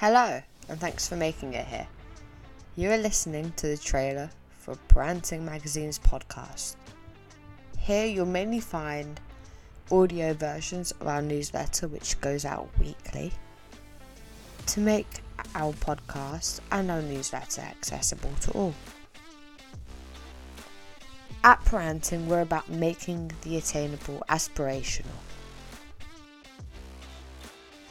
Hello, 0.00 0.40
and 0.68 0.78
thanks 0.78 1.08
for 1.08 1.16
making 1.16 1.54
it 1.54 1.66
here. 1.66 1.88
You 2.76 2.92
are 2.92 2.98
listening 2.98 3.52
to 3.56 3.66
the 3.66 3.76
trailer 3.76 4.30
for 4.56 4.76
Paranting 4.86 5.44
Magazine's 5.44 5.98
podcast. 5.98 6.76
Here 7.76 8.06
you'll 8.06 8.24
mainly 8.24 8.60
find 8.60 9.20
audio 9.90 10.34
versions 10.34 10.92
of 11.00 11.08
our 11.08 11.20
newsletter, 11.20 11.88
which 11.88 12.20
goes 12.20 12.44
out 12.44 12.68
weekly, 12.78 13.32
to 14.66 14.78
make 14.78 15.20
our 15.56 15.72
podcast 15.72 16.60
and 16.70 16.92
our 16.92 17.02
newsletter 17.02 17.62
accessible 17.62 18.30
to 18.42 18.52
all. 18.52 18.74
At 21.42 21.64
Paranting, 21.64 22.28
we're 22.28 22.42
about 22.42 22.68
making 22.68 23.32
the 23.42 23.56
attainable 23.56 24.22
aspirational. 24.28 25.18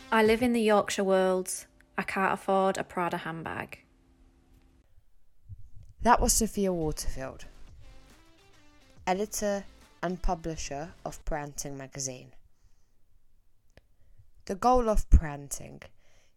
I 0.10 0.24
live 0.24 0.42
in 0.42 0.54
the 0.54 0.62
Yorkshire 0.62 1.04
Wolds. 1.04 1.66
I 2.00 2.04
can't 2.04 2.32
afford 2.32 2.78
a 2.78 2.84
Prada 2.84 3.18
handbag. 3.18 3.80
That 6.04 6.22
was 6.22 6.32
Sophia 6.32 6.72
Waterfield, 6.72 7.46
editor 9.08 9.64
and 10.04 10.22
publisher 10.22 10.94
of 11.04 11.26
Paranting 11.26 11.76
magazine. 11.76 12.34
The 14.46 14.54
goal 14.54 14.90
of 14.90 15.10
Paranting 15.10 15.82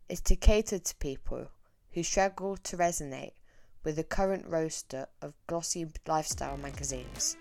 is 0.09 0.23
to 0.23 0.35
cater 0.35 0.79
to 0.79 0.97
people 0.97 1.49
who 1.93 2.03
struggle 2.03 2.57
to 2.57 2.79
resonate 2.79 3.33
with 3.85 3.97
the 3.97 4.05
current 4.05 4.47
roster 4.47 5.09
of 5.21 5.35
glossy 5.47 5.87
lifestyle 6.09 6.57
magazines. 6.57 7.37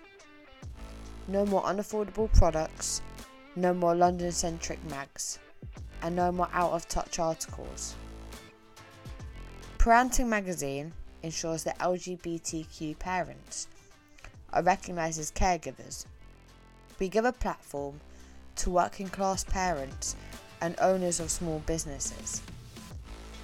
No 1.26 1.46
more 1.46 1.62
unaffordable 1.62 2.30
products, 2.34 3.00
no 3.56 3.72
more 3.72 3.94
London 3.94 4.30
centric 4.30 4.84
mags, 4.90 5.38
and 6.02 6.14
no 6.16 6.30
more 6.30 6.50
out 6.52 6.72
of 6.72 6.86
touch 6.86 7.18
articles. 7.18 7.94
Paranting 9.80 10.28
magazine 10.28 10.92
ensures 11.22 11.64
that 11.64 11.78
LGBTQ 11.78 12.98
parents 12.98 13.66
are 14.52 14.62
recognised 14.62 15.18
as 15.18 15.32
caregivers. 15.32 16.04
We 16.98 17.08
give 17.08 17.24
a 17.24 17.32
platform 17.32 17.98
to 18.56 18.68
working 18.68 19.08
class 19.08 19.42
parents 19.42 20.16
and 20.60 20.78
owners 20.82 21.18
of 21.18 21.30
small 21.30 21.60
businesses. 21.64 22.42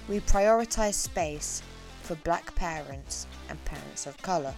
We 0.07 0.19
prioritise 0.19 0.93
space 0.93 1.63
for 2.03 2.13
black 2.17 2.53
parents 2.53 3.25
and 3.49 3.65
parents 3.65 4.05
of 4.05 4.15
colour, 4.21 4.53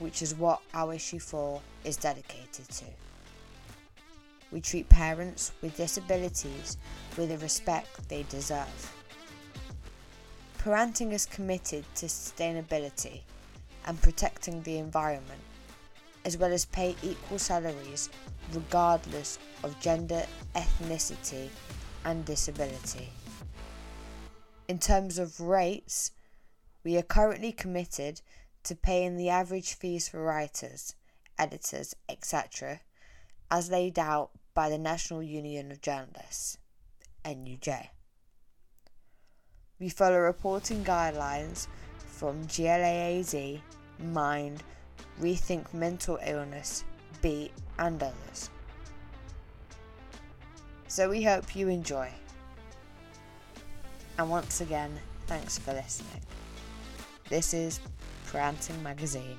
which 0.00 0.20
is 0.20 0.34
what 0.34 0.60
our 0.74 0.92
issue 0.92 1.18
4 1.18 1.62
is 1.84 1.96
dedicated 1.96 2.68
to. 2.68 2.84
We 4.52 4.60
treat 4.60 4.86
parents 4.90 5.52
with 5.62 5.78
disabilities 5.78 6.76
with 7.16 7.30
the 7.30 7.38
respect 7.38 8.06
they 8.10 8.24
deserve. 8.24 8.95
Paranting 10.66 11.12
is 11.12 11.26
committed 11.26 11.84
to 11.94 12.06
sustainability 12.06 13.20
and 13.86 14.02
protecting 14.02 14.64
the 14.64 14.78
environment, 14.78 15.40
as 16.24 16.36
well 16.36 16.52
as 16.52 16.64
pay 16.64 16.96
equal 17.04 17.38
salaries 17.38 18.10
regardless 18.52 19.38
of 19.62 19.78
gender, 19.78 20.26
ethnicity, 20.56 21.50
and 22.04 22.24
disability. 22.24 23.10
In 24.66 24.80
terms 24.80 25.20
of 25.20 25.38
rates, 25.38 26.10
we 26.82 26.96
are 26.96 27.02
currently 27.02 27.52
committed 27.52 28.20
to 28.64 28.74
paying 28.74 29.16
the 29.16 29.28
average 29.28 29.74
fees 29.74 30.08
for 30.08 30.20
writers, 30.20 30.96
editors, 31.38 31.94
etc., 32.08 32.80
as 33.52 33.70
laid 33.70 34.00
out 34.00 34.30
by 34.52 34.68
the 34.68 34.78
National 34.78 35.22
Union 35.22 35.70
of 35.70 35.80
Journalists, 35.80 36.58
NUJ. 37.24 37.90
We 39.78 39.90
follow 39.90 40.18
reporting 40.18 40.82
guidelines 40.84 41.66
from 41.98 42.46
GLAAD, 42.46 43.60
Mind, 43.98 44.62
Rethink 45.20 45.72
Mental 45.74 46.18
Illness, 46.24 46.84
Beat, 47.20 47.52
and 47.78 48.02
others. 48.02 48.48
So 50.88 51.10
we 51.10 51.22
hope 51.22 51.54
you 51.54 51.68
enjoy. 51.68 52.08
And 54.18 54.30
once 54.30 54.62
again, 54.62 54.98
thanks 55.26 55.58
for 55.58 55.74
listening. 55.74 56.22
This 57.28 57.52
is 57.52 57.80
Paranting 58.32 58.82
Magazine. 58.82 59.36